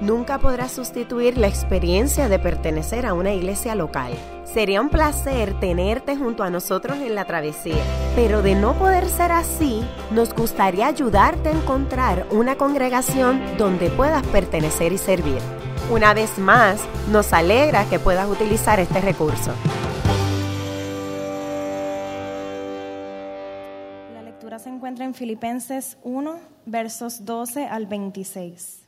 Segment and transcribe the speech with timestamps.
[0.00, 4.12] nunca podrá sustituir la experiencia de pertenecer a una iglesia local.
[4.44, 7.82] Sería un placer tenerte junto a nosotros en la travesía,
[8.16, 14.26] pero de no poder ser así, nos gustaría ayudarte a encontrar una congregación donde puedas
[14.28, 15.38] pertenecer y servir.
[15.90, 19.52] Una vez más, nos alegra que puedas utilizar este recurso.
[24.14, 28.87] La lectura se encuentra en Filipenses 1, versos 12 al 26.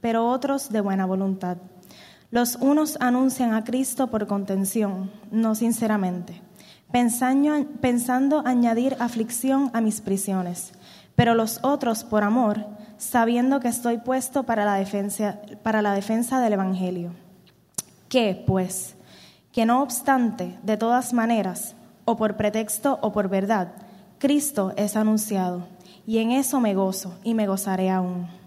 [0.00, 1.58] pero otros de buena voluntad.
[2.30, 6.42] Los unos anuncian a Cristo por contención, no sinceramente,
[6.90, 10.72] pensando, añadir aflicción a mis prisiones,
[11.16, 12.66] pero los otros por amor,
[12.98, 17.12] sabiendo que estoy puesto para la defensa, para la defensa del Evangelio.
[18.10, 18.94] ¿Qué, pues?
[19.50, 23.72] Que no obstante, de todas maneras, o por pretexto o por verdad,
[24.18, 25.66] Cristo es anunciado,
[26.06, 28.37] y en eso me gozo y me gozaré aún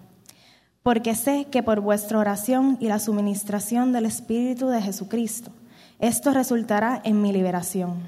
[0.83, 5.51] porque sé que por vuestra oración y la suministración del Espíritu de Jesucristo,
[5.99, 7.99] esto resultará en mi liberación,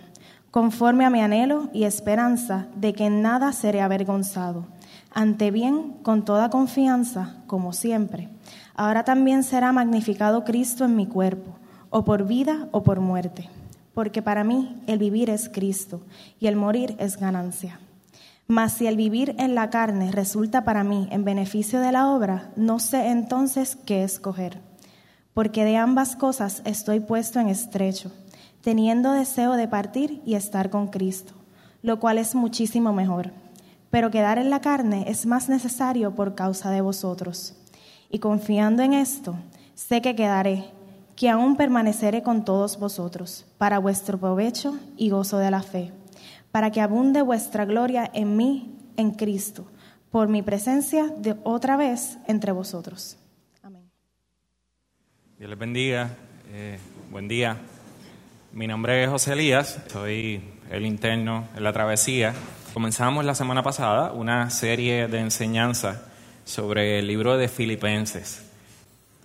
[0.50, 4.66] conforme a mi anhelo y esperanza de que en nada seré avergonzado,
[5.12, 8.30] ante bien, con toda confianza, como siempre.
[8.76, 11.56] Ahora también será magnificado Cristo en mi cuerpo,
[11.92, 13.52] o por vida o por muerte,
[13.94, 16.02] porque para mí el vivir es Cristo
[16.40, 17.80] y el morir es ganancia.
[18.54, 22.52] Mas si el vivir en la carne resulta para mí en beneficio de la obra,
[22.56, 24.62] no sé entonces qué escoger.
[25.34, 28.12] Porque de ambas cosas estoy puesto en estrecho,
[28.62, 31.34] teniendo deseo de partir y estar con Cristo,
[31.82, 33.32] lo cual es muchísimo mejor.
[33.90, 37.56] Pero quedar en la carne es más necesario por causa de vosotros.
[38.12, 39.34] Y confiando en esto,
[39.74, 40.66] sé que quedaré,
[41.16, 45.92] que aún permaneceré con todos vosotros, para vuestro provecho y gozo de la fe
[46.54, 49.66] para que abunde vuestra gloria en mí, en Cristo,
[50.12, 53.18] por mi presencia de otra vez entre vosotros.
[53.64, 53.90] Amén.
[55.40, 56.12] Dios les bendiga.
[56.52, 56.78] Eh,
[57.10, 57.58] buen día.
[58.52, 62.36] Mi nombre es José Elías, soy el interno en la travesía.
[62.72, 66.02] Comenzamos la semana pasada una serie de enseñanzas
[66.46, 68.48] sobre el libro de Filipenses.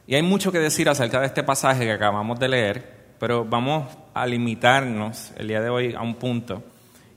[0.07, 3.87] Y hay mucho que decir acerca de este pasaje que acabamos de leer, pero vamos
[4.15, 6.63] a limitarnos el día de hoy a un punto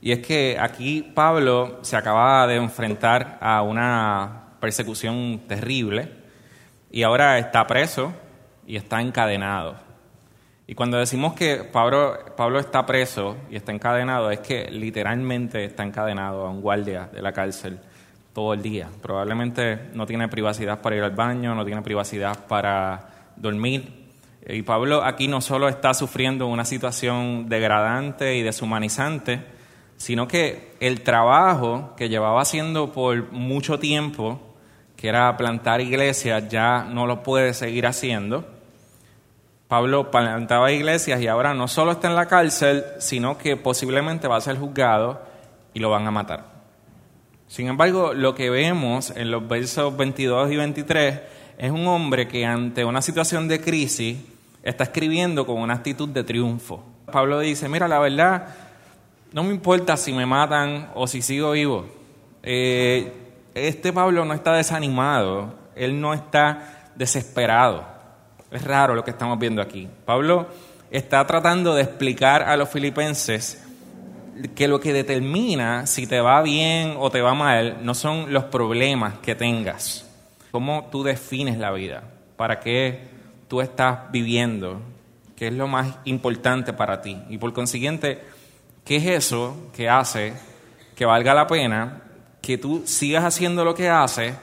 [0.01, 6.11] y es que aquí Pablo se acaba de enfrentar a una persecución terrible
[6.89, 8.11] y ahora está preso
[8.65, 9.75] y está encadenado.
[10.65, 15.83] Y cuando decimos que Pablo, Pablo está preso y está encadenado, es que literalmente está
[15.83, 17.79] encadenado a un guardia de la cárcel
[18.33, 18.89] todo el día.
[19.01, 24.09] Probablemente no tiene privacidad para ir al baño, no tiene privacidad para dormir.
[24.47, 29.41] Y Pablo aquí no solo está sufriendo una situación degradante y deshumanizante,
[30.01, 34.41] sino que el trabajo que llevaba haciendo por mucho tiempo,
[34.95, 38.43] que era plantar iglesias, ya no lo puede seguir haciendo.
[39.67, 44.37] Pablo plantaba iglesias y ahora no solo está en la cárcel, sino que posiblemente va
[44.37, 45.21] a ser juzgado
[45.71, 46.45] y lo van a matar.
[47.47, 51.19] Sin embargo, lo que vemos en los versos 22 y 23
[51.59, 54.17] es un hombre que ante una situación de crisis
[54.63, 56.83] está escribiendo con una actitud de triunfo.
[57.11, 58.70] Pablo dice, mira, la verdad,
[59.31, 61.85] no me importa si me matan o si sigo vivo.
[62.43, 63.13] Eh,
[63.53, 67.85] este Pablo no está desanimado, él no está desesperado.
[68.51, 69.87] Es raro lo que estamos viendo aquí.
[70.05, 70.47] Pablo
[70.89, 73.63] está tratando de explicar a los filipenses
[74.55, 78.45] que lo que determina si te va bien o te va mal no son los
[78.45, 80.05] problemas que tengas,
[80.51, 82.03] cómo tú defines la vida,
[82.37, 83.07] para qué
[83.47, 84.81] tú estás viviendo,
[85.35, 87.17] qué es lo más importante para ti.
[87.29, 88.21] Y por consiguiente,
[88.83, 90.33] ¿Qué es eso que hace
[90.95, 92.01] que valga la pena
[92.41, 94.33] que tú sigas haciendo lo que haces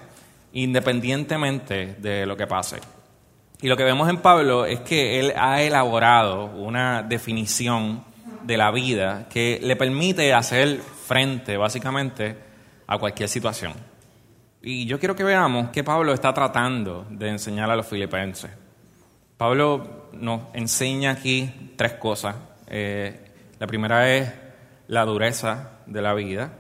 [0.53, 2.79] independientemente de lo que pase?
[3.61, 8.05] Y lo que vemos en Pablo es que él ha elaborado una definición
[8.45, 12.37] de la vida que le permite hacer frente básicamente
[12.87, 13.73] a cualquier situación.
[14.63, 18.51] Y yo quiero que veamos que Pablo está tratando de enseñar a los filipenses.
[19.37, 22.37] Pablo nos enseña aquí tres cosas.
[22.69, 23.28] Eh,
[23.59, 24.33] la primera es
[24.87, 26.53] la dureza de la vida.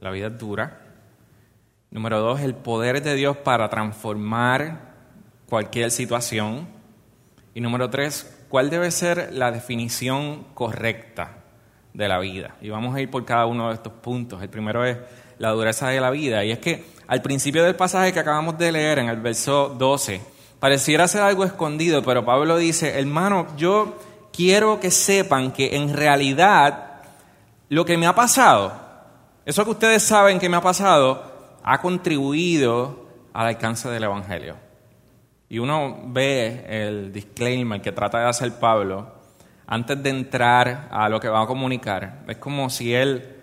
[0.00, 0.80] La vida es dura.
[1.90, 4.92] Número dos, el poder de Dios para transformar
[5.48, 6.68] cualquier situación.
[7.54, 11.38] Y número tres, cuál debe ser la definición correcta
[11.92, 12.56] de la vida.
[12.60, 14.42] Y vamos a ir por cada uno de estos puntos.
[14.42, 14.98] El primero es
[15.38, 16.44] la dureza de la vida.
[16.44, 20.20] Y es que al principio del pasaje que acabamos de leer, en el verso 12,
[20.60, 23.98] pareciera ser algo escondido, pero Pablo dice, hermano, yo
[24.32, 27.00] quiero que sepan que en realidad
[27.68, 28.72] lo que me ha pasado,
[29.44, 34.56] eso que ustedes saben que me ha pasado, ha contribuido al alcance del Evangelio.
[35.48, 39.12] Y uno ve el disclaimer que trata de hacer Pablo
[39.66, 42.24] antes de entrar a lo que va a comunicar.
[42.28, 43.36] Es como si él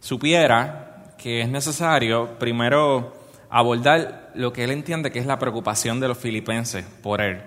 [0.00, 3.14] supiera que es necesario primero
[3.50, 7.42] abordar lo que él entiende que es la preocupación de los filipenses por él.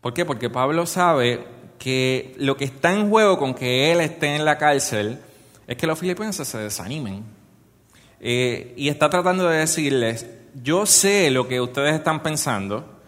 [0.00, 0.24] ¿Por qué?
[0.24, 1.44] Porque Pablo sabe
[1.80, 5.18] que lo que está en juego con que él esté en la cárcel
[5.66, 7.24] es que los filipenses se desanimen
[8.20, 10.26] eh, y está tratando de decirles,
[10.62, 13.00] yo sé lo que ustedes están pensando,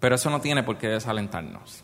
[0.00, 1.82] pero eso no tiene por qué desalentarnos.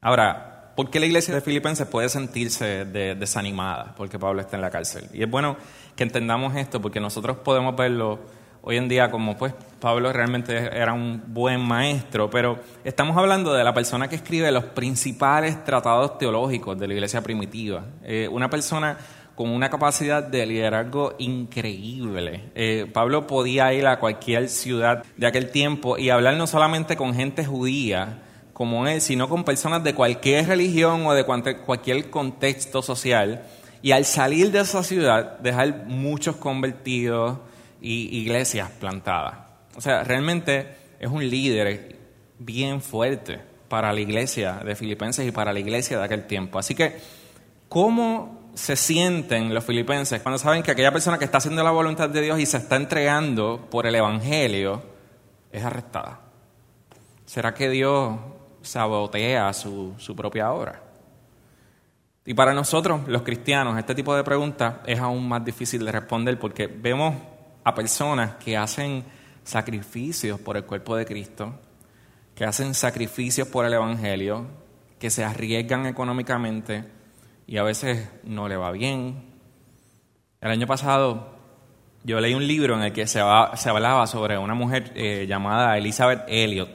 [0.00, 4.70] Ahora, ¿por qué la iglesia de Filipenses puede sentirse desanimada porque Pablo está en la
[4.70, 5.08] cárcel?
[5.12, 5.56] Y es bueno
[5.96, 8.20] que entendamos esto porque nosotros podemos verlo
[8.66, 13.62] hoy en día como pues Pablo realmente era un buen maestro, pero estamos hablando de
[13.62, 17.84] la persona que escribe los principales tratados teológicos de la iglesia primitiva.
[18.02, 18.96] Eh, una persona
[19.34, 22.44] con una capacidad de liderazgo increíble.
[22.54, 27.14] Eh, Pablo podía ir a cualquier ciudad de aquel tiempo y hablar no solamente con
[27.14, 28.22] gente judía
[28.54, 33.42] como él, sino con personas de cualquier religión o de cualquier contexto social.
[33.82, 37.38] Y al salir de esa ciudad, dejar muchos convertidos
[37.84, 39.34] y iglesias plantadas.
[39.76, 41.96] O sea, realmente es un líder
[42.38, 43.38] bien fuerte
[43.68, 46.58] para la iglesia de Filipenses y para la iglesia de aquel tiempo.
[46.58, 46.98] Así que,
[47.68, 52.08] ¿cómo se sienten los filipenses cuando saben que aquella persona que está haciendo la voluntad
[52.08, 54.82] de Dios y se está entregando por el Evangelio
[55.52, 56.20] es arrestada?
[57.26, 58.18] ¿Será que Dios
[58.62, 60.80] sabotea su, su propia obra?
[62.24, 66.38] Y para nosotros, los cristianos, este tipo de preguntas es aún más difícil de responder
[66.38, 67.14] porque vemos
[67.64, 69.04] a personas que hacen
[69.42, 71.58] sacrificios por el cuerpo de Cristo,
[72.34, 74.46] que hacen sacrificios por el Evangelio,
[74.98, 76.84] que se arriesgan económicamente,
[77.46, 79.34] y a veces no le va bien.
[80.40, 81.34] El año pasado
[82.04, 86.24] yo leí un libro en el que se, hablaba sobre una mujer eh, llamada Elizabeth
[86.28, 86.68] Elliot.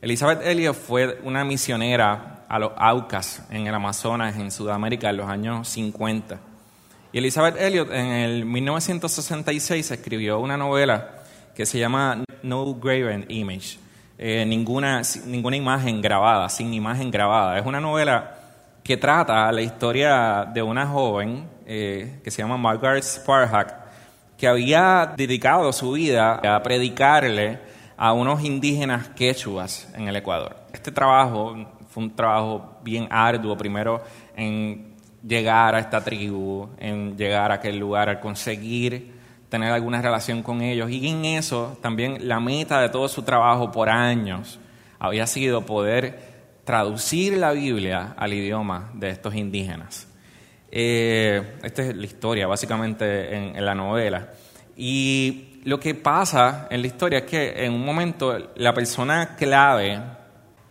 [0.00, 5.28] Elizabeth Elliot fue una misionera a los Aucas en el Amazonas, en Sudamérica, en los
[5.28, 6.51] años 50.
[7.12, 11.10] Y Elizabeth Elliot en el 1966 escribió una novela
[11.54, 13.78] que se llama No Graven Image,
[14.16, 17.58] eh, ninguna, ninguna imagen grabada, sin imagen grabada.
[17.58, 18.34] Es una novela
[18.82, 23.74] que trata la historia de una joven eh, que se llama Margaret Sparhack,
[24.38, 27.58] que había dedicado su vida a predicarle
[27.98, 30.56] a unos indígenas quechuas en el Ecuador.
[30.72, 31.54] Este trabajo
[31.90, 34.02] fue un trabajo bien arduo, primero
[34.34, 34.91] en
[35.26, 39.12] llegar a esta tribu, en llegar a aquel lugar, al conseguir
[39.48, 40.90] tener alguna relación con ellos.
[40.90, 44.58] Y en eso también la meta de todo su trabajo por años
[44.98, 46.32] había sido poder
[46.64, 50.08] traducir la Biblia al idioma de estos indígenas.
[50.70, 54.30] Eh, esta es la historia, básicamente, en, la novela.
[54.74, 60.00] Y lo que pasa en la historia es que en un momento la persona clave,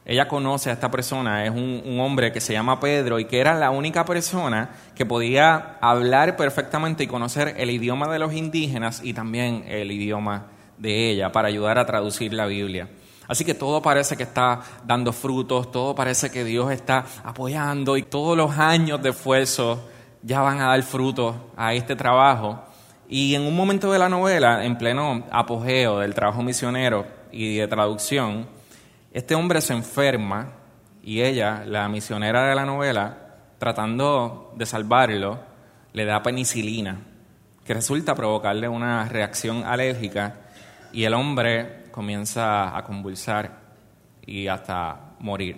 [0.03, 3.53] ella conoce a esta persona, es un, hombre que se llama Pedro y que era
[3.53, 9.13] la única persona que podía hablar perfectamente y conocer el idioma de los indígenas y
[9.13, 10.47] también el idioma
[10.79, 12.89] de ella para ayudar a traducir la Biblia.
[13.27, 18.01] Así que todo parece que está dando frutos, todo parece que Dios está apoyando y
[18.01, 19.87] todos los años de esfuerzo
[20.23, 22.59] ya van a dar frutos a este trabajo.
[23.07, 27.67] Y en un momento de la novela, en pleno apogeo del trabajo misionero y de
[27.67, 28.47] traducción,
[29.11, 30.53] este hombre se enferma
[31.03, 33.17] y ella, la misionera de la novela,
[33.57, 35.39] tratando de salvarlo,
[35.93, 36.97] le da penicilina,
[37.65, 40.35] que resulta provocarle una reacción alérgica
[40.93, 43.59] y el hombre comienza a convulsar
[44.25, 45.57] y hasta morir.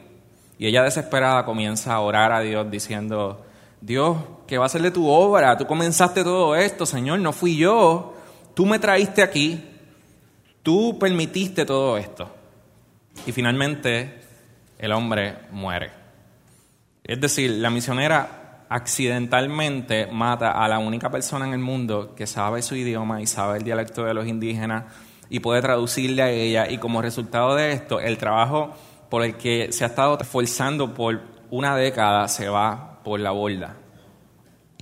[0.57, 3.45] Y ella desesperada comienza a orar a Dios diciendo,
[3.81, 4.17] Dios,
[4.47, 5.57] ¿qué va a ser de tu obra?
[5.57, 8.15] Tú comenzaste todo esto, Señor, no fui yo.
[8.53, 9.63] Tú me traíste aquí.
[10.61, 12.29] Tú permitiste todo esto.
[13.25, 14.21] Y finalmente
[14.77, 15.91] el hombre muere.
[17.03, 22.61] Es decir, la misionera accidentalmente mata a la única persona en el mundo que sabe
[22.61, 24.85] su idioma y sabe el dialecto de los indígenas
[25.29, 26.69] y puede traducirle a ella.
[26.69, 28.73] Y como resultado de esto, el trabajo
[29.09, 33.75] por el que se ha estado esforzando por una década se va por la borda.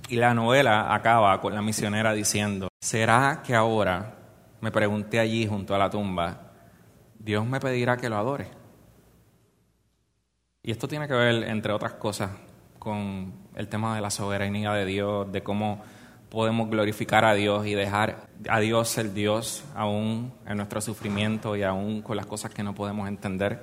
[0.08, 4.16] Y la novela acaba con la misionera diciendo, ¿será que ahora,
[4.60, 6.51] me pregunté allí junto a la tumba,
[7.24, 8.48] Dios me pedirá que lo adore?
[10.62, 12.30] Y esto tiene que ver, entre otras cosas,
[12.78, 15.82] con el tema de la soberanía de Dios, de cómo
[16.30, 21.62] podemos glorificar a Dios y dejar a Dios ser Dios aún en nuestro sufrimiento y
[21.62, 23.62] aún con las cosas que no podemos entender.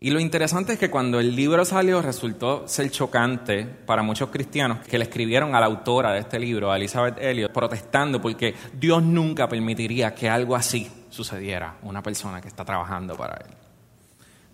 [0.00, 4.78] Y lo interesante es que cuando el libro salió resultó ser chocante para muchos cristianos
[4.86, 9.02] que le escribieron a la autora de este libro, a Elizabeth Elliot, protestando porque Dios
[9.02, 13.54] nunca permitiría que algo así sucediera una persona que está trabajando para él.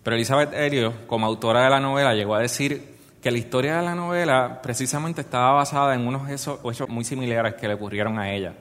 [0.03, 3.83] Pero Elizabeth Elliot, como autora de la novela, llegó a decir que la historia de
[3.83, 6.59] la novela precisamente estaba basada en unos hechos
[6.89, 8.53] muy similares que le ocurrieron a ella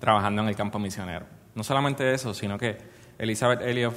[0.00, 1.26] trabajando en el campo misionero.
[1.54, 2.78] No solamente eso, sino que
[3.18, 3.94] Elizabeth Elliot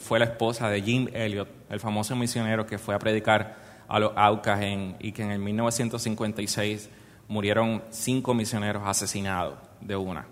[0.00, 3.56] fue la esposa de Jim Elliot, el famoso misionero que fue a predicar
[3.88, 4.60] a los Aucas
[4.98, 6.90] y que en el 1956
[7.28, 10.26] murieron cinco misioneros asesinados de una.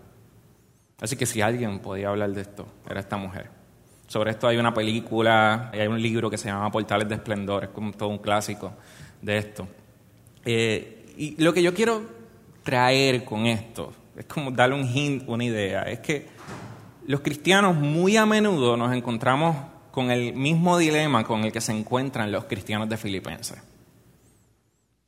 [1.00, 3.50] Así que si alguien podía hablar de esto, era esta mujer.
[4.06, 7.70] Sobre esto hay una película, hay un libro que se llama Portales de Esplendor, es
[7.70, 8.72] como todo un clásico
[9.20, 9.68] de esto.
[10.44, 12.02] Eh, y lo que yo quiero
[12.62, 16.28] traer con esto, es como darle un hint, una idea, es que
[17.06, 19.56] los cristianos muy a menudo nos encontramos
[19.90, 23.58] con el mismo dilema con el que se encuentran los cristianos de Filipenses.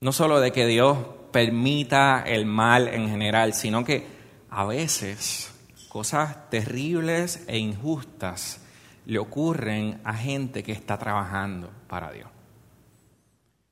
[0.00, 0.96] No solo de que Dios
[1.32, 4.06] permita el mal en general, sino que
[4.48, 5.52] a veces
[5.88, 8.60] cosas terribles e injustas
[9.06, 12.28] le ocurren a gente que está trabajando para Dios.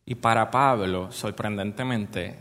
[0.06, 2.38] Y para Pablo, sorprendentemente,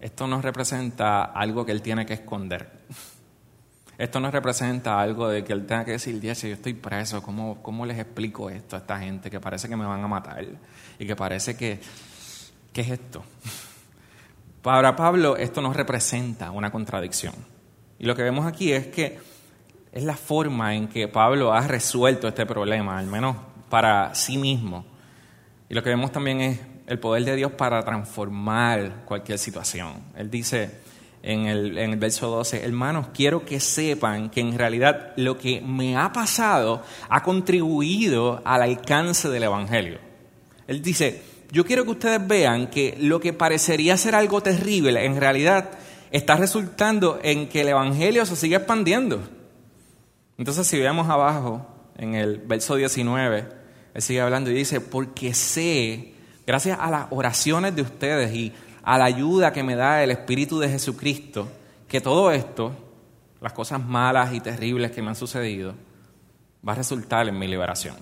[0.00, 2.84] esto no representa algo que él tiene que esconder.
[3.96, 7.62] Esto no representa algo de que él tenga que decir, Dios, yo estoy preso, ¿cómo,
[7.62, 10.44] ¿cómo les explico esto a esta gente que parece que me van a matar?
[10.98, 11.80] Y que parece que,
[12.72, 13.24] ¿qué es esto?
[14.62, 17.53] Para Pablo esto no representa una contradicción.
[17.98, 19.18] Y lo que vemos aquí es que
[19.92, 23.36] es la forma en que Pablo ha resuelto este problema, al menos
[23.68, 24.84] para sí mismo.
[25.68, 30.02] Y lo que vemos también es el poder de Dios para transformar cualquier situación.
[30.16, 30.82] Él dice
[31.22, 36.12] en el, verso 12, hermanos, quiero que sepan que en realidad lo que me ha
[36.12, 39.98] pasado ha contribuido al alcance del Evangelio.
[40.66, 45.18] Él dice, yo quiero que ustedes vean que lo que parecería ser algo terrible, en
[45.18, 45.70] realidad
[46.16, 49.20] está resultando en que el Evangelio se sigue expandiendo.
[50.38, 51.66] Entonces, si vemos abajo,
[51.96, 53.48] en el verso 19,
[53.94, 56.14] él sigue hablando y dice, porque sé,
[56.46, 58.52] gracias a las oraciones de ustedes y
[58.84, 61.48] a la ayuda que me da el Espíritu de Jesucristo,
[61.88, 62.70] que todo esto,
[63.40, 65.74] las cosas malas y terribles que me han sucedido,
[66.66, 67.96] va a resultar en mi liberación.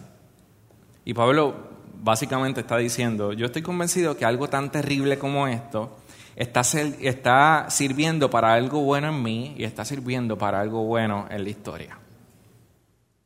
[1.06, 1.54] Y Pablo
[1.94, 5.96] básicamente está diciendo, yo estoy convencido que algo tan terrible como esto
[6.36, 6.62] está,
[7.00, 11.50] está sirviendo para algo bueno en mí y está sirviendo para algo bueno en la
[11.50, 11.98] historia.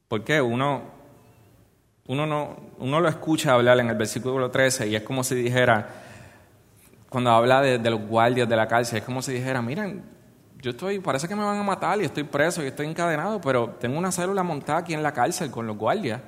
[0.09, 0.83] Porque uno,
[2.07, 5.89] uno, no, uno lo escucha hablar en el versículo 13 y es como si dijera,
[7.09, 10.05] cuando habla de, los guardias de la cárcel, es como si dijera, miren,
[10.61, 13.77] yo estoy, parece que me van a matar y estoy preso y estoy encadenado, pero
[13.81, 16.21] tengo una célula montada aquí en la cárcel con los guardias.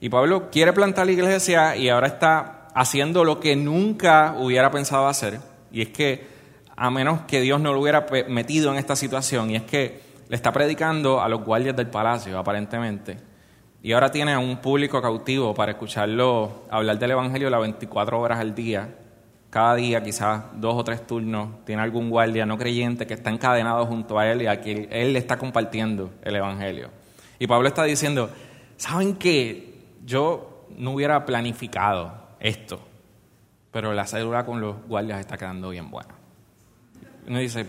[0.00, 5.08] Y Pablo quiere plantar la iglesia y ahora está haciendo lo que nunca hubiera pensado
[5.08, 5.40] hacer.
[5.76, 6.26] Y es que,
[6.74, 10.34] a menos que Dios no lo hubiera metido en esta situación, y es que le
[10.34, 13.18] está predicando a los guardias del palacio, aparentemente.
[13.82, 18.38] Y ahora tiene a un público cautivo para escucharlo hablar del Evangelio las 24 horas
[18.38, 18.88] al día.
[19.50, 23.84] Cada día, quizás dos o tres turnos, tiene algún guardia no creyente que está encadenado
[23.84, 26.88] junto a él y a quien él le está compartiendo el Evangelio.
[27.38, 28.30] Y Pablo está diciendo,
[28.78, 29.74] ¿saben qué?
[30.06, 32.80] Yo no hubiera planificado esto,
[33.76, 36.14] pero la célula con los guardias está quedando bien buena.
[37.28, 37.66] uno dice,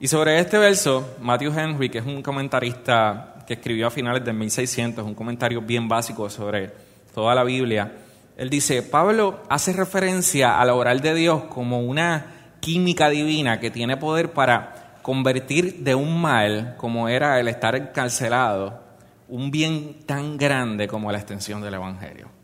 [0.00, 4.34] y sobre este verso, Matthew Henry, que es un comentarista que escribió a finales del
[4.34, 6.72] 1600, un comentario bien básico sobre
[7.14, 7.98] toda la Biblia,
[8.36, 13.70] él dice, Pablo hace referencia a la oral de Dios como una química divina que
[13.70, 18.82] tiene poder para convertir de un mal, como era el estar encarcelado,
[19.28, 22.37] un bien tan grande como la extensión del Evangelio.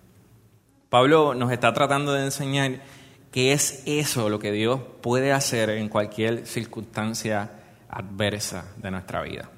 [0.94, 2.78] Pablo nos está tratando de enseñar
[3.32, 7.50] que es eso lo que Dios puede hacer en cualquier circunstancia
[7.88, 9.50] adversa de nuestra vida.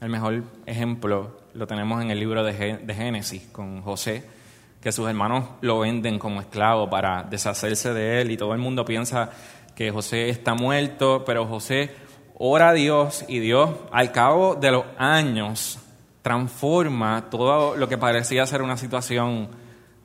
[0.00, 4.24] El mejor ejemplo lo tenemos en el libro de, Génesis con José,
[4.80, 8.86] que sus hermanos lo venden como esclavo para deshacerse de él y todo el mundo
[8.86, 9.32] piensa
[9.76, 11.90] que José está muerto, pero José
[12.38, 15.78] ora a Dios y Dios al cabo de los años
[16.22, 19.62] transforma todo lo que parecía ser una situación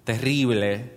[0.10, 0.92] terrible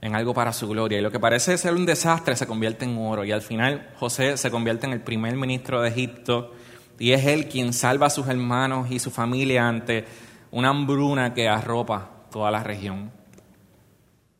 [0.00, 0.98] en algo para su gloria.
[0.98, 3.24] Y lo que parece ser un desastre se convierte en oro.
[3.24, 6.52] Y al final José se convierte en el primer ministro de Egipto
[6.98, 10.06] y es él quien salva a sus hermanos y su familia ante
[10.50, 13.12] una hambruna que arropa toda la región.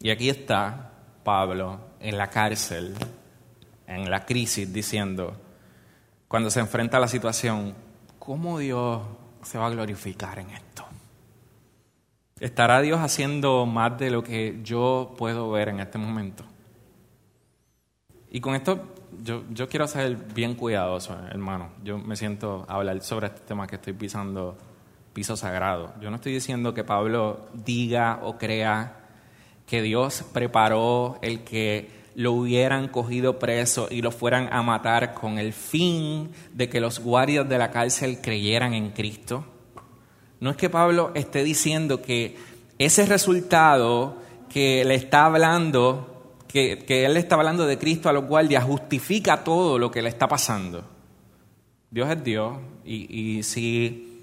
[0.00, 0.90] Y aquí está
[1.22, 2.96] Pablo en la cárcel,
[3.86, 5.40] en la crisis, diciendo,
[6.26, 7.72] cuando se enfrenta a la situación,
[8.18, 9.00] ¿cómo Dios
[9.42, 10.67] se va a glorificar en esto?
[12.40, 16.44] ¿Estará Dios haciendo más de lo que yo puedo ver en este momento?
[18.30, 18.80] Y con esto
[19.22, 21.70] yo, yo quiero ser bien cuidadoso, hermano.
[21.82, 24.56] Yo me siento a hablar sobre este tema que estoy pisando
[25.12, 25.92] piso sagrado.
[26.00, 29.00] Yo no estoy diciendo que Pablo diga o crea
[29.66, 35.38] que Dios preparó el que lo hubieran cogido preso y lo fueran a matar con
[35.38, 39.44] el fin de que los guardias de la cárcel creyeran en Cristo.
[40.40, 42.36] No es que Pablo esté diciendo que
[42.78, 44.16] ese resultado
[44.48, 48.64] que le está hablando, que, que él le está hablando de Cristo a los guardias,
[48.64, 50.84] justifica todo lo que le está pasando.
[51.90, 54.22] Dios es Dios y, y si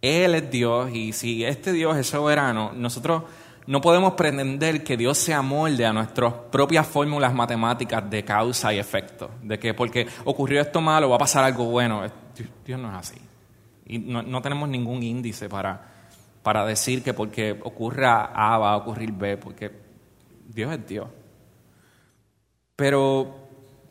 [0.00, 3.22] Él es Dios y si este Dios es soberano, nosotros
[3.66, 8.78] no podemos pretender que Dios se amolde a nuestras propias fórmulas matemáticas de causa y
[8.78, 12.02] efecto, de que porque ocurrió esto malo va a pasar algo bueno.
[12.66, 13.21] Dios no es así.
[13.86, 15.82] Y no, tenemos ningún índice para,
[16.42, 19.70] para decir que porque ocurra A va a ocurrir B, porque
[20.48, 21.08] Dios es Dios.
[22.76, 23.36] Pero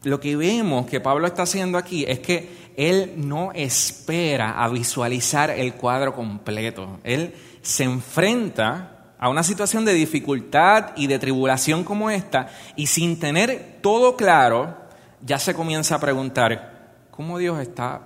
[0.04, 5.50] lo que vemos que Pablo está haciendo aquí es que él no espera a visualizar
[5.52, 7.00] el cuadro completo.
[7.04, 13.20] Él se enfrenta a una situación de dificultad y de tribulación como esta, y sin
[13.20, 14.76] tener todo claro,
[15.22, 18.02] ya se comienza a preguntar, ¿cómo Dios está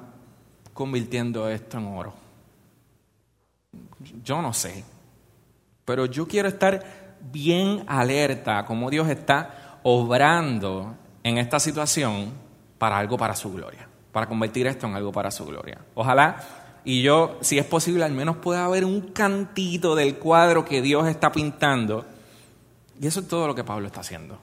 [0.75, 2.13] convirtiendo esto en oro?
[4.23, 4.83] Yo no sé,
[5.83, 12.31] pero yo quiero estar bien alerta a cómo Dios está obrando en esta situación
[12.77, 15.79] para algo para su gloria, para convertir esto en algo para su gloria.
[15.95, 16.37] Ojalá
[16.85, 21.07] y yo, si es posible, al menos pueda ver un cantito del cuadro que Dios
[21.07, 22.05] está pintando.
[23.01, 24.37] Y eso es todo lo que Pablo está haciendo.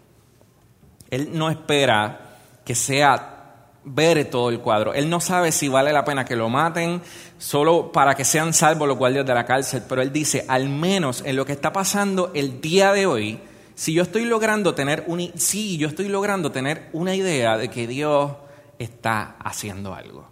[1.08, 3.41] Él no espera que sea
[3.84, 4.94] ver todo el cuadro.
[4.94, 7.02] Él no sabe si vale la pena que lo maten
[7.38, 11.22] solo para que sean salvos los guardias de la cárcel, pero él dice, al menos
[11.26, 13.40] en lo que está pasando el día de hoy,
[13.74, 17.86] si yo estoy logrando tener un, sí, yo estoy logrando tener una idea de que
[17.86, 18.32] Dios
[18.78, 20.28] está haciendo algo.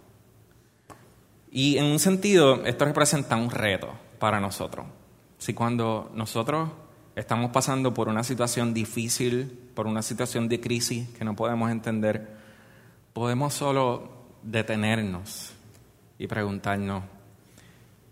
[1.51, 4.85] Y en un sentido, esto representa un reto para nosotros.
[5.37, 6.69] Si cuando nosotros
[7.15, 12.40] estamos pasando por una situación difícil, por una situación de crisis que no podemos entender,
[13.13, 14.09] podemos solo
[14.43, 15.53] detenernos
[16.17, 17.03] y preguntarnos,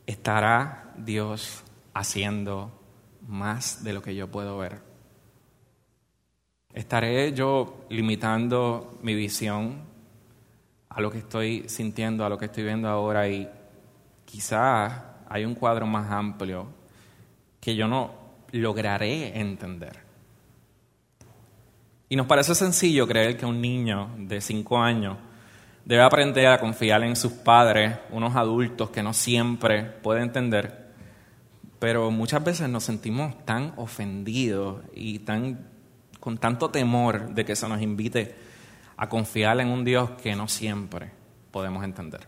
[0.06, 2.72] ¿estará Dios haciendo
[3.28, 4.82] más de lo que yo puedo ver?
[6.74, 9.90] ¿Estaré yo limitando mi visión
[10.90, 13.50] a lo que estoy sintiendo, a lo que estoy viendo ahora y
[14.26, 14.94] quizás
[15.28, 16.68] hay un cuadro más amplio
[17.60, 18.12] que yo no
[18.52, 20.09] lograré entender.
[22.10, 25.18] Y nos parece sencillo creer que un niño de cinco años
[25.86, 30.90] debe aprender a confiar en sus padres, unos adultos que no siempre puede entender,
[31.78, 35.68] pero muchas veces nos sentimos tan ofendidos y tan,
[36.20, 38.36] con tanto temor de que se nos invite
[38.98, 41.12] a confiar en un Dios que no siempre
[41.52, 42.22] podemos entender.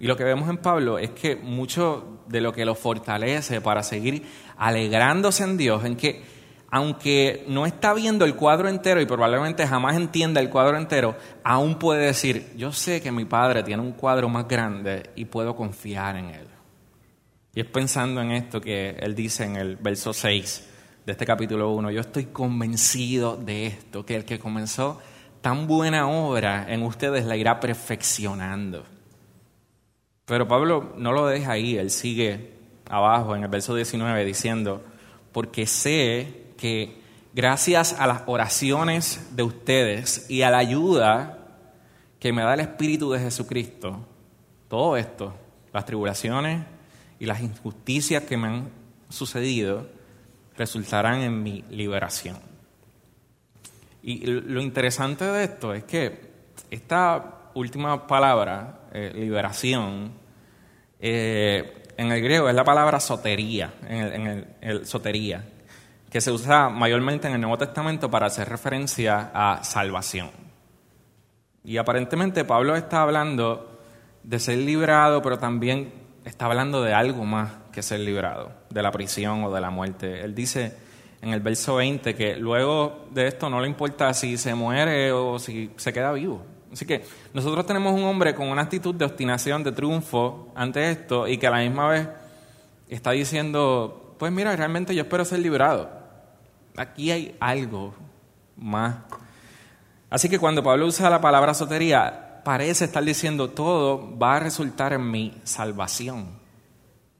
[0.00, 3.82] Y lo que vemos en Pablo es que mucho de lo que lo fortalece para
[3.82, 4.24] seguir
[4.56, 6.33] alegrándose en Dios, en que
[6.74, 11.78] aunque no está viendo el cuadro entero y probablemente jamás entienda el cuadro entero, aún
[11.78, 16.16] puede decir, yo sé que mi padre tiene un cuadro más grande y puedo confiar
[16.16, 16.48] en él.
[17.54, 20.68] Y es pensando en esto que él dice en el verso 6
[21.06, 25.00] de este capítulo 1, yo estoy convencido de esto, que el que comenzó
[25.42, 28.84] tan buena obra en ustedes la irá perfeccionando.
[30.24, 32.50] Pero Pablo no lo deja ahí, él sigue
[32.90, 34.82] abajo en el verso 19 diciendo,
[35.30, 36.96] porque sé que
[37.34, 41.46] gracias a las oraciones de ustedes y a la ayuda
[42.18, 44.08] que me da el Espíritu de Jesucristo,
[44.68, 45.34] todo esto,
[45.74, 46.64] las tribulaciones
[47.20, 48.70] y las injusticias que me han
[49.10, 49.86] sucedido,
[50.56, 52.38] resultarán en mi liberación.
[54.02, 56.30] Y lo interesante de esto es que
[56.70, 60.12] esta última palabra, eh, liberación,
[60.98, 65.44] eh, en el griego es la palabra sotería, en el, sotería,
[66.14, 70.30] que se usa mayormente en el Nuevo Testamento para hacer referencia a salvación.
[71.64, 73.80] Y aparentemente Pablo está hablando
[74.22, 75.92] de ser librado, pero también
[76.24, 80.20] está hablando de algo más que ser librado, de la prisión o de la muerte.
[80.20, 80.76] Él dice
[81.20, 85.40] en el verso 20 que luego de esto no le importa si se muere o
[85.40, 86.44] si se queda vivo.
[86.72, 91.26] Así que nosotros tenemos un hombre con una actitud de obstinación, de triunfo ante esto
[91.26, 92.08] y que a la misma vez
[92.88, 96.03] está diciendo, pues mira, realmente yo espero ser librado
[96.76, 97.94] aquí hay algo
[98.56, 98.96] más.
[100.10, 104.92] Así que cuando Pablo usa la palabra sotería, parece estar diciendo todo va a resultar
[104.92, 106.38] en mi salvación.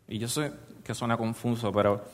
[0.06, 0.52] Y yo sé
[0.84, 2.04] que suena confuso, pero...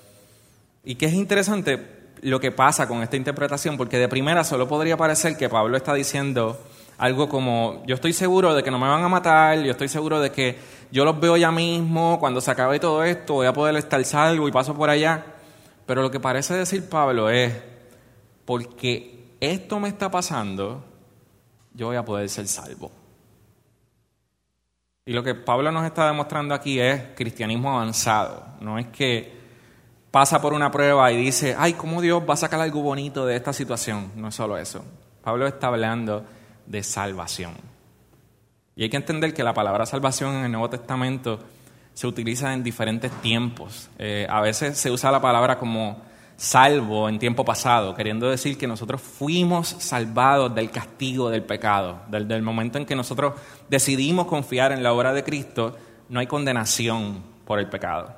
[0.85, 4.97] Y que es interesante lo que pasa con esta interpretación, porque de primera solo podría
[4.97, 6.59] parecer que Pablo está diciendo
[6.97, 10.21] algo como, yo estoy seguro de que no me van a matar, yo estoy seguro
[10.21, 10.59] de que
[10.91, 14.49] yo los veo ya mismo, cuando se acabe todo esto voy a poder estar salvo
[14.49, 15.25] y paso por allá.
[15.91, 17.53] Pero lo que parece decir Pablo es,
[18.45, 20.85] porque esto me está pasando,
[21.75, 22.93] yo voy a poder ser salvo.
[25.05, 28.55] Y lo que Pablo nos está demostrando aquí es cristianismo avanzado.
[28.61, 29.33] No es que
[30.13, 33.35] pasa por una prueba y dice, ay, ¿cómo Dios va a sacar algo bonito de
[33.35, 34.13] esta situación?
[34.15, 34.85] No es solo eso.
[35.25, 36.25] Pablo está hablando
[36.67, 37.55] de salvación.
[38.77, 41.41] Y hay que entender que la palabra salvación en el Nuevo Testamento
[41.95, 43.91] se utiliza en diferentes tiempos.
[43.99, 46.03] Eh, a veces se usa la palabra como
[46.37, 52.01] salvo en tiempo pasado, queriendo decir que nosotros fuimos salvados del castigo del pecado.
[52.09, 53.35] Desde el momento en que nosotros
[53.69, 55.77] decidimos confiar en la obra de Cristo,
[56.09, 58.15] no hay condenación por el pecado.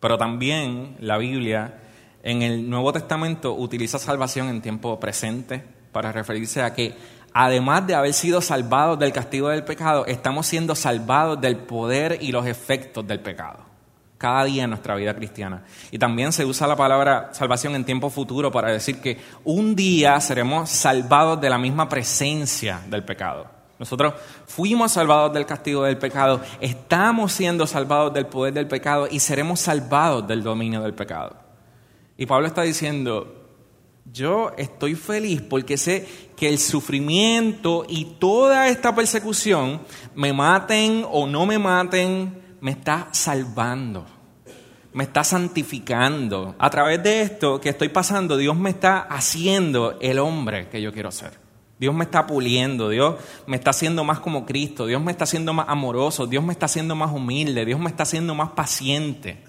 [0.00, 1.74] Pero también la Biblia
[2.22, 5.62] en el Nuevo Testamento utiliza salvación en tiempo presente
[5.92, 6.94] para referirse a que
[7.32, 12.32] además de haber sido salvados del castigo del pecado, estamos siendo salvados del poder y
[12.32, 13.58] los efectos del pecado.
[14.18, 15.64] Cada día en nuestra vida cristiana.
[15.90, 20.20] Y también se usa la palabra salvación en tiempo futuro para decir que un día
[20.20, 23.46] seremos salvados de la misma presencia del pecado.
[23.78, 24.12] Nosotros
[24.46, 29.60] fuimos salvados del castigo del pecado, estamos siendo salvados del poder del pecado y seremos
[29.60, 31.36] salvados del dominio del pecado.
[32.18, 33.39] Y Pablo está diciendo,
[34.12, 39.80] yo estoy feliz porque sé que el sufrimiento y toda esta persecución,
[40.14, 44.06] me maten o no me maten, me está salvando,
[44.92, 46.54] me está santificando.
[46.58, 50.92] A través de esto que estoy pasando, Dios me está haciendo el hombre que yo
[50.92, 51.38] quiero ser.
[51.78, 55.54] Dios me está puliendo, Dios me está haciendo más como Cristo, Dios me está haciendo
[55.54, 59.42] más amoroso, Dios me está haciendo más humilde, Dios me está haciendo más paciente.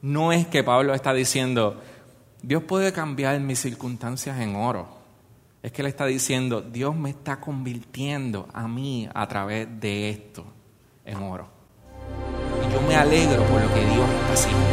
[0.00, 1.80] No es que Pablo está diciendo,
[2.42, 4.88] Dios puede cambiar mis circunstancias en oro.
[5.62, 10.44] Es que Él está diciendo, Dios me está convirtiendo a mí a través de esto
[11.04, 11.48] en oro.
[12.66, 14.66] Y yo me alegro por lo que Dios está haciendo.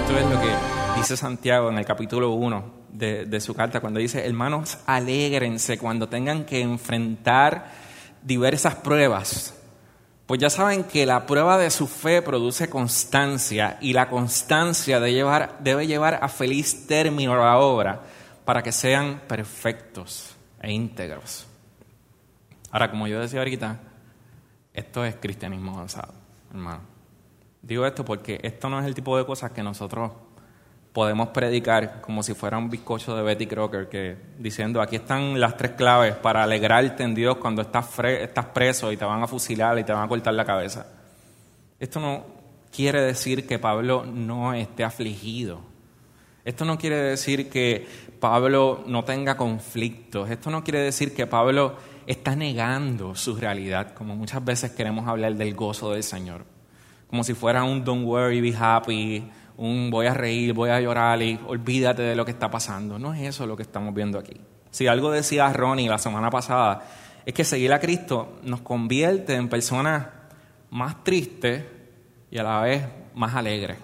[0.00, 3.98] Esto es lo que dice Santiago en el capítulo 1 de, de su carta, cuando
[3.98, 7.70] dice, hermanos, alégrense cuando tengan que enfrentar
[8.22, 9.54] diversas pruebas
[10.26, 15.12] pues ya saben que la prueba de su fe produce constancia y la constancia debe
[15.12, 18.02] llevar, debe llevar a feliz término la obra
[18.44, 21.46] para que sean perfectos e íntegros.
[22.72, 23.78] Ahora, como yo decía ahorita,
[24.74, 26.12] esto es cristianismo avanzado,
[26.50, 26.80] hermano.
[27.62, 30.12] Digo esto porque esto no es el tipo de cosas que nosotros
[30.96, 35.54] podemos predicar como si fuera un bizcocho de Betty Crocker, que diciendo, aquí están las
[35.54, 39.78] tres claves para alegrarte en Dios cuando estás, estás preso y te van a fusilar
[39.78, 40.86] y te van a cortar la cabeza.
[41.78, 42.24] Esto no
[42.74, 45.60] quiere decir que Pablo no esté afligido.
[46.46, 47.86] Esto no quiere decir que
[48.18, 50.30] Pablo no tenga conflictos.
[50.30, 55.34] Esto no quiere decir que Pablo está negando su realidad, como muchas veces queremos hablar
[55.34, 56.46] del gozo del Señor.
[57.06, 61.22] Como si fuera un don't worry, be happy, un voy a reír, voy a llorar
[61.22, 62.98] y olvídate de lo que está pasando.
[62.98, 64.40] No es eso lo que estamos viendo aquí.
[64.70, 66.82] Si algo decía Ronnie la semana pasada,
[67.24, 70.06] es que seguir a Cristo nos convierte en personas
[70.70, 71.64] más tristes
[72.30, 73.78] y a la vez más alegres.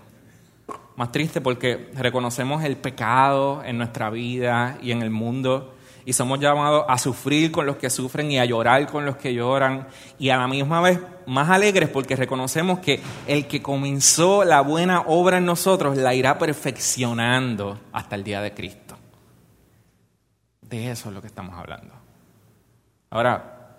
[0.96, 6.40] Más tristes porque reconocemos el pecado en nuestra vida y en el mundo y somos
[6.40, 9.86] llamados a sufrir con los que sufren y a llorar con los que lloran
[10.18, 15.02] y a la misma vez más alegres porque reconocemos que el que comenzó la buena
[15.02, 18.96] obra en nosotros la irá perfeccionando hasta el día de Cristo.
[20.60, 21.94] De eso es lo que estamos hablando.
[23.10, 23.76] Ahora,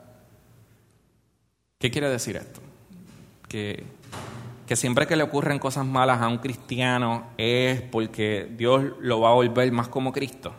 [1.80, 2.62] ¿qué quiere decir esto?
[3.50, 3.84] Que,
[4.68, 9.32] que siempre que le ocurren cosas malas a un cristiano es porque Dios lo va
[9.32, 10.54] a volver más como Cristo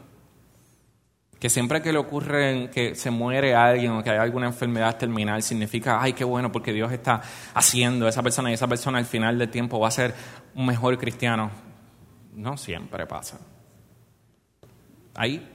[1.45, 5.43] que siempre que le ocurre que se muere alguien o que hay alguna enfermedad terminal,
[5.43, 7.21] significa, ay, qué bueno, porque Dios está
[7.53, 10.15] haciendo esa persona y esa persona al final del tiempo va a ser
[10.55, 11.51] un mejor cristiano.
[12.35, 13.41] no siempre pasa.
[15.15, 15.47] Hay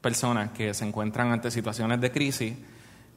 [0.00, 2.54] personas que se encuentran ante situaciones de crisis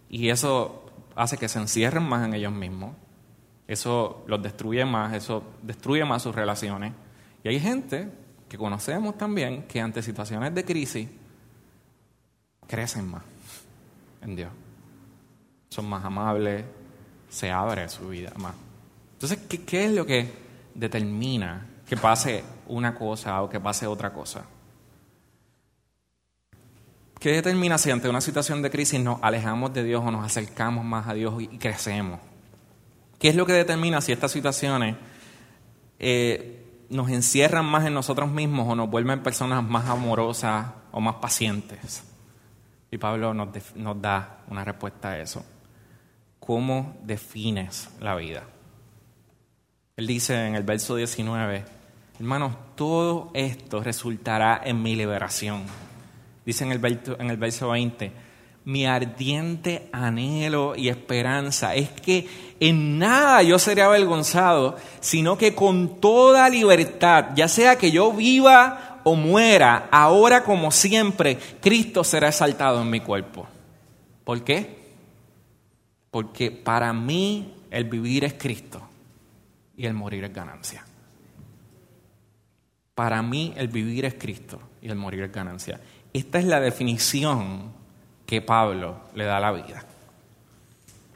[0.09, 2.95] y eso hace que se encierren más en ellos mismos.
[3.67, 6.91] Eso los destruye más, eso destruye más sus relaciones.
[7.43, 8.09] Y hay gente
[8.49, 11.07] que conocemos también que ante situaciones de crisis
[12.69, 13.23] crecen más
[14.21, 14.51] en Dios.
[15.69, 16.63] Son más amables,
[17.29, 18.53] se abre su vida más.
[19.13, 20.31] Entonces, ¿qué, es lo que
[20.75, 24.45] determina que pase una cosa o que pase otra cosa?
[27.19, 30.85] ¿Qué determina si ante una situación de crisis nos alejamos de Dios o nos acercamos
[30.85, 32.19] más a Dios y crecemos?
[33.17, 34.95] ¿Qué es lo que determina si estas situaciones
[35.99, 41.15] eh, nos encierran más en nosotros mismos o nos vuelven personas más amorosas o más
[41.15, 42.08] pacientes?
[42.91, 43.49] Y Pablo nos,
[44.01, 45.45] da una respuesta a eso.
[46.39, 48.43] ¿Cómo defines la vida?
[49.97, 51.63] Él dice en el verso 19,
[52.19, 55.63] hermanos, todo esto resultará en mi liberación
[56.49, 58.11] Dice en el, verso, en el verso 20,
[58.65, 62.27] mi ardiente anhelo y esperanza es que
[62.59, 68.88] en nada yo seré avergonzado, sino que con toda libertad, ya sea que yo viva
[69.03, 73.47] o muera, ahora como siempre, Cristo será exaltado en mi cuerpo.
[74.23, 74.77] ¿Por qué?
[76.11, 78.81] Porque para mí el vivir es Cristo
[79.77, 80.85] y el morir es ganancia.
[82.95, 85.79] Para mí el vivir es Cristo y el morir es ganancia.
[86.13, 87.71] Esta es la definición
[88.25, 89.85] que Pablo le da a la vida.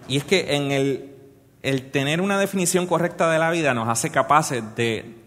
[0.07, 1.15] Y es que en el,
[1.61, 5.22] el tener una definición correcta de la vida nos hace capaces de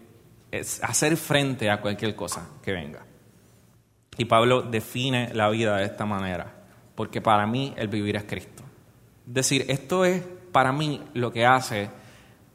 [0.81, 3.05] hacer frente a cualquier cosa que venga.
[4.17, 6.53] Y Pablo define la vida de esta manera,
[6.95, 8.63] porque para mí el vivir es Cristo.
[9.27, 11.89] Es decir, esto es para mí lo que hace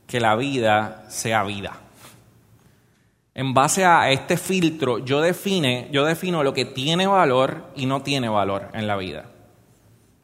[0.07, 1.83] que la vida sea vida
[3.35, 8.02] en base a este filtro, yo, define, yo defino lo que tiene valor y no
[8.02, 9.31] tiene valor en la vida.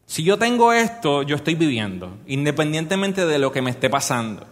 [0.04, 4.46] Si yo tengo esto, yo estoy viviendo, independientemente de lo que me esté pasando.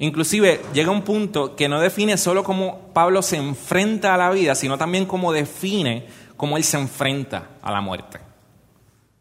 [0.00, 4.54] Inclusive llega un punto que no define solo cómo Pablo se enfrenta a la vida,
[4.54, 6.06] sino también cómo define
[6.36, 8.20] cómo él se enfrenta a la muerte.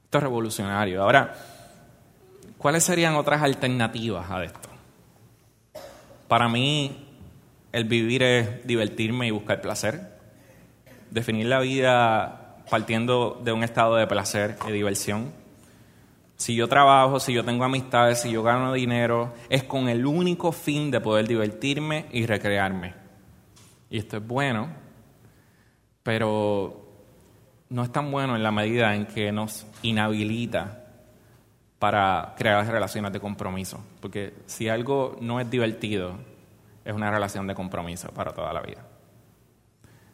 [0.06, 1.02] Esto es revolucionario.
[1.02, 1.36] Ahora,
[2.58, 4.70] ¿cuáles serían otras alternativas a esto?
[6.28, 7.08] Para mí,
[7.72, 10.16] el vivir es divertirme y buscar placer.
[11.10, 15.32] Definir la vida partiendo de un estado de placer y diversión.
[16.38, 20.52] Si yo trabajo, si yo tengo amistades, si yo gano dinero, es con el único
[20.52, 22.93] fin de poder divertirme y recrearme.
[23.89, 24.69] Y esto es bueno,
[26.04, 26.86] pero
[27.69, 30.84] no es tan bueno en la medida en que nos inhabilita
[31.80, 33.84] para crear relaciones de compromiso.
[34.00, 36.19] Porque si algo no es divertido,
[36.86, 38.86] es una relación de compromiso para toda la vida.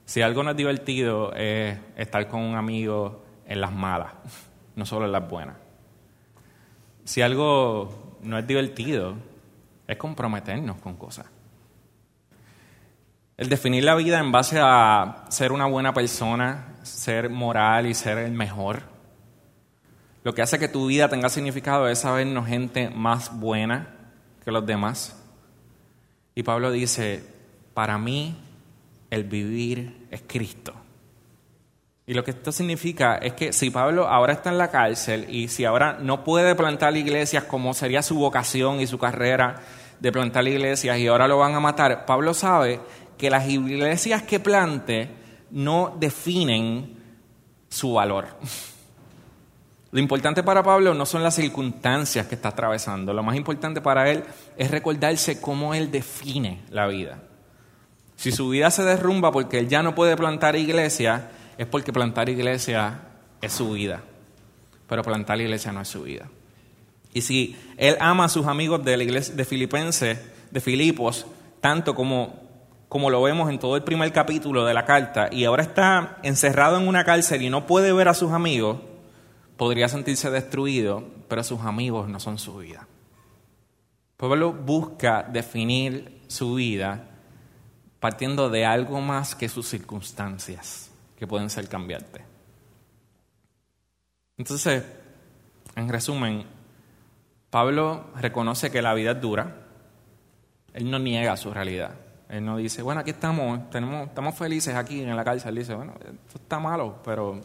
[0.05, 4.13] Si algo no es divertido es estar con un amigo en las malas,
[4.77, 5.62] no solo en las buenas.
[7.05, 9.15] Si algo no es divertido
[9.87, 11.25] es comprometernos con cosas.
[13.35, 18.17] El definir la vida en base a ser una buena persona, ser moral y ser
[18.19, 18.83] el mejor,
[20.23, 23.89] lo que hace que tu vida tenga significado es sabernos gente más buena
[24.45, 25.19] que los demás
[26.35, 27.23] y Pablo dice,
[27.73, 28.35] para mí
[29.09, 30.73] el vivir es Cristo.
[32.05, 35.47] Y lo que esto significa es que si Pablo ahora está en la cárcel y
[35.47, 39.61] si ahora no puede plantar iglesias como sería su vocación y su carrera
[40.01, 42.81] de plantar iglesias y ahora lo van a matar, Pablo sabe
[43.17, 45.09] que las iglesias que plante
[45.51, 46.97] no definen
[47.69, 48.27] su valor.
[49.91, 54.09] Lo importante para Pablo no son las circunstancias que está atravesando, lo más importante para
[54.09, 54.23] él
[54.57, 57.19] es recordarse cómo él define la vida.
[58.17, 62.29] Si su vida se derrumba porque él ya no puede plantar iglesia, es porque plantar
[62.29, 62.99] iglesia
[63.41, 64.01] es su vida,
[64.87, 66.29] pero plantar iglesia no es su vida.
[67.13, 71.25] Y si él ama a sus amigos de la iglesia de Filipenses, de Filipos,
[71.61, 72.41] tanto como,
[72.89, 76.79] como lo vemos en todo el primer capítulo de la carta, y ahora está encerrado
[76.79, 78.79] en una cárcel y no puede ver a sus amigos,
[79.57, 82.87] podría sentirse destruido, pero sus amigos no son su vida.
[84.17, 87.09] Pablo busca definir su vida
[87.99, 90.91] partiendo de algo más que sus circunstancias,
[91.23, 92.21] que pueden ser cambiantes.
[94.35, 94.83] Entonces,
[95.73, 96.43] en resumen,
[97.49, 99.55] Pablo reconoce que la vida es dura.
[100.73, 101.91] Él no niega su realidad.
[102.27, 105.47] Él no dice, bueno, aquí estamos, tenemos, estamos felices aquí en la cárcel.
[105.51, 107.39] Él dice, bueno, esto está malo, pero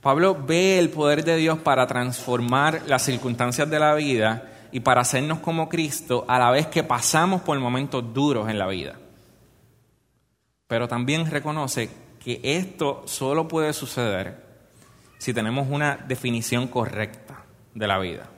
[0.00, 5.00] Pablo ve el poder de Dios para transformar las circunstancias de la vida y para
[5.00, 8.94] hacernos como Cristo a la vez que pasamos por momentos duros en la vida.
[10.68, 11.90] pero también reconoce
[12.22, 14.44] que esto solo puede suceder
[15.18, 18.28] si tenemos una definición correcta de la vida.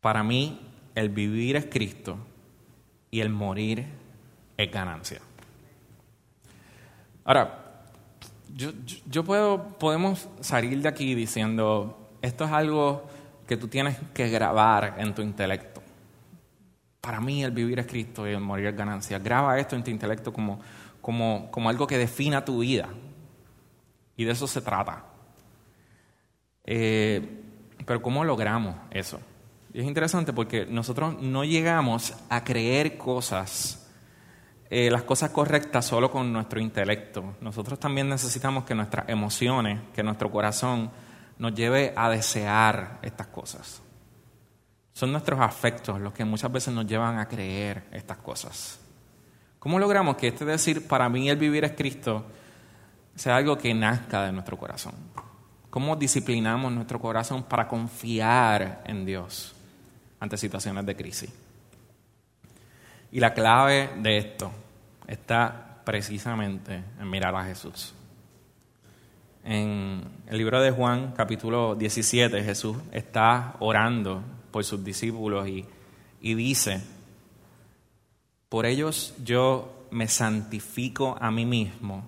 [0.00, 0.60] Para mí,
[0.94, 2.18] el vivir es Cristo
[3.10, 3.86] y el morir
[4.56, 5.20] es ganancia.
[7.24, 7.82] Ahora,
[8.54, 13.06] yo, puedo, podemos salir de aquí diciendo, esto es algo
[13.46, 15.82] que tú tienes que grabar en tu intelecto.
[17.00, 19.18] Para mí el vivir es Cristo y el morir es ganancia.
[19.18, 20.60] Graba esto en tu intelecto como,
[21.06, 22.88] como, como algo que defina tu vida.
[24.16, 25.04] Y de eso se trata.
[26.64, 27.44] Eh,
[27.86, 29.20] pero ¿cómo logramos eso?
[29.72, 33.86] Y es interesante porque nosotros no llegamos a creer cosas
[34.68, 37.36] eh, las cosas correctas solo con nuestro intelecto.
[37.40, 40.90] Nosotros también necesitamos que nuestras emociones, que nuestro corazón
[41.38, 43.80] nos lleve a desear estas cosas.
[44.92, 48.80] Son nuestros afectos los que muchas veces nos llevan a creer estas cosas.
[49.58, 52.24] ¿Cómo logramos que este decir, para mí el vivir es Cristo,
[53.14, 54.94] sea algo que nazca de nuestro corazón?
[55.70, 59.54] ¿Cómo disciplinamos nuestro corazón para confiar en Dios
[60.20, 61.30] ante situaciones de crisis?
[63.12, 64.50] Y la clave de esto
[65.06, 67.94] está precisamente en mirar a Jesús.
[69.44, 75.64] En el libro de Juan, capítulo 17, Jesús está orando por sus discípulos y,
[76.20, 76.82] y dice,
[78.48, 82.06] por ellos yo me santifico a mí mismo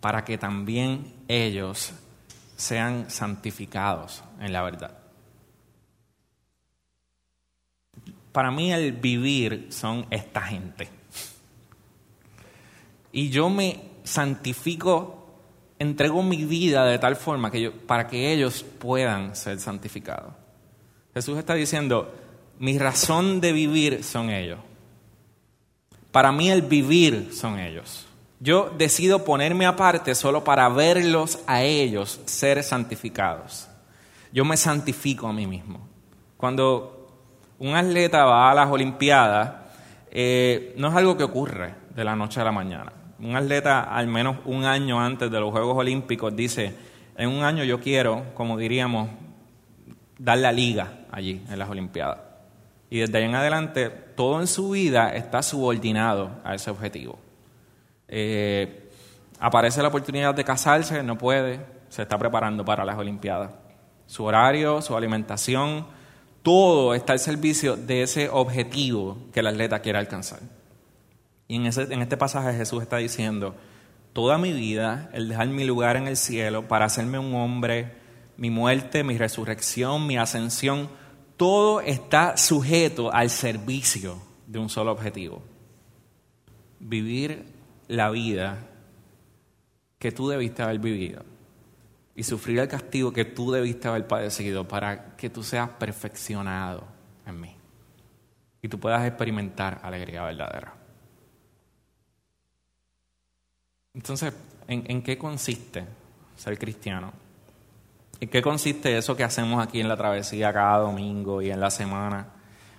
[0.00, 1.92] para que también ellos
[2.56, 4.98] sean santificados en la verdad.
[8.32, 10.88] Para mí el vivir son esta gente.
[13.12, 15.38] Y yo me santifico,
[15.78, 20.34] entrego mi vida de tal forma que yo, para que ellos puedan ser santificados.
[21.14, 22.12] Jesús está diciendo,
[22.58, 24.58] mi razón de vivir son ellos.
[26.14, 28.06] Para mí el vivir son ellos.
[28.38, 33.68] Yo decido ponerme aparte solo para verlos a ellos ser santificados.
[34.32, 35.80] Yo me santifico a mí mismo.
[36.36, 37.08] Cuando
[37.58, 39.54] un atleta va a las Olimpiadas,
[40.12, 42.92] eh, no es algo que ocurre de la noche a la mañana.
[43.18, 46.76] Un atleta, al menos un año antes de los Juegos Olímpicos, dice,
[47.16, 49.08] en un año yo quiero, como diríamos,
[50.16, 52.33] dar la liga allí en las Olimpiadas.
[52.94, 57.18] Y desde ahí en adelante, todo en su vida está subordinado a ese objetivo.
[58.06, 58.88] Eh,
[59.40, 63.50] aparece la oportunidad de casarse, no puede, se está preparando para las Olimpiadas.
[64.06, 65.88] Su horario, su alimentación,
[66.44, 70.38] todo está al servicio de ese objetivo que el atleta quiere alcanzar.
[71.48, 73.56] Y en, ese, en este pasaje Jesús está diciendo,
[74.12, 77.96] toda mi vida, el dejar mi lugar en el cielo para hacerme un hombre,
[78.36, 80.88] mi muerte, mi resurrección, mi ascensión,
[81.36, 85.42] todo está sujeto al servicio de un solo objetivo.
[86.78, 87.44] Vivir
[87.88, 88.58] la vida
[89.98, 91.24] que tú debiste haber vivido
[92.14, 96.84] y sufrir el castigo que tú debiste haber padecido para que tú seas perfeccionado
[97.26, 97.56] en mí
[98.62, 100.74] y tú puedas experimentar alegría verdadera.
[103.94, 104.32] Entonces,
[104.66, 105.84] ¿en, ¿en, qué consiste
[106.36, 107.12] ser cristiano?
[108.24, 111.70] ¿En qué consiste eso que hacemos aquí en la travesía cada domingo y en la
[111.70, 112.28] semana?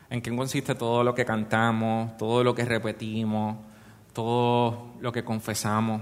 [0.10, 3.58] ¿En qué consiste todo lo que cantamos, todo lo que repetimos,
[4.12, 6.02] todo lo que confesamos?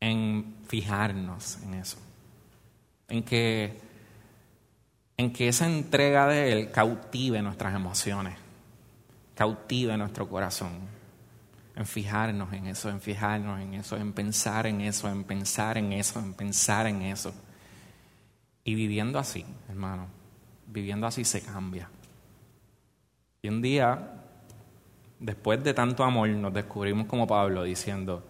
[0.00, 1.98] en fijarnos en eso,
[3.08, 3.80] en que,
[5.16, 8.36] en que esa entrega de Él cautive nuestras emociones,
[9.34, 10.97] cautive nuestro corazón,
[11.78, 15.92] en fijarnos en eso, en fijarnos en eso, en pensar en eso, en pensar en
[15.92, 17.32] eso, en pensar en eso.
[18.64, 20.08] Y viviendo así, hermano,
[20.66, 21.88] viviendo así se cambia.
[23.42, 24.24] Y un día,
[25.20, 28.26] después de tanto amor, nos descubrimos como Pablo diciendo,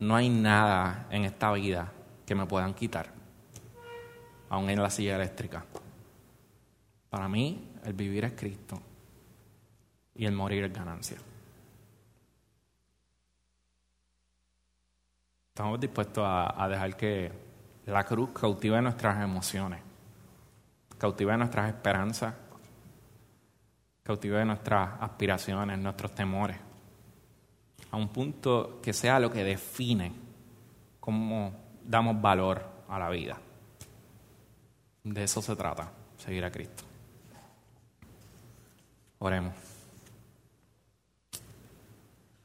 [0.00, 1.92] no hay nada en esta vida
[2.26, 3.12] que me puedan quitar,
[4.48, 5.64] aún en la silla eléctrica.
[7.10, 8.82] Para mí, el vivir es Cristo
[10.16, 11.18] y el morir es ganancia.
[15.54, 17.30] Estamos dispuestos a, dejar que
[17.86, 19.80] la cruz cautive nuestras emociones,
[20.98, 22.34] cautive nuestras esperanzas,
[24.02, 26.56] cautive nuestras aspiraciones, nuestros temores
[27.92, 30.12] a un punto que sea lo que define
[30.98, 33.38] cómo damos valor a la vida.
[35.04, 36.82] De eso se trata, seguir a Cristo.
[39.20, 39.54] Oremos.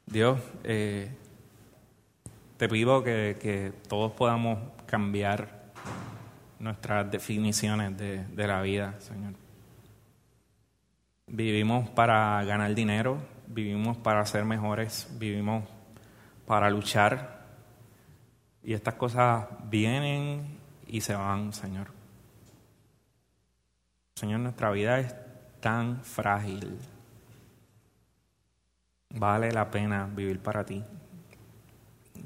[0.06, 1.16] Dios, eh,
[2.60, 5.48] te pido que, que, todos podamos cambiar
[6.58, 9.32] nuestras definiciones de, de la vida, Señor.
[11.26, 15.64] Vivimos para ganar dinero, vivimos para ser mejores, vivimos
[16.46, 17.46] para luchar.
[18.62, 21.86] Y estas cosas vienen y se van, Señor.
[24.16, 25.14] Señor, nuestra vida es
[25.60, 26.76] tan frágil.
[29.14, 30.84] Vale la pena vivir para ti.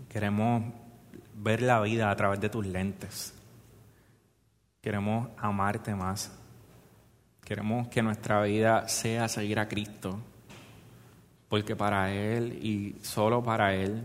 [0.08, 0.62] Queremos
[1.34, 3.34] ver la vida a través de tus lentes.
[4.80, 6.32] Queremos amarte más.
[7.42, 10.18] Queremos que nuestra vida sea seguir a Cristo.
[11.48, 14.04] Porque para Él y solo para Él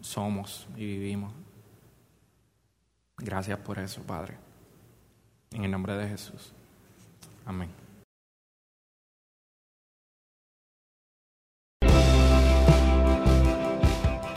[0.00, 1.32] somos y vivimos.
[3.18, 4.36] Gracias por eso, Padre.
[5.52, 6.52] En el nombre de Jesús.
[7.44, 7.79] Amén.